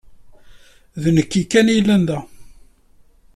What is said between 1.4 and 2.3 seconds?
kan ay yellan da.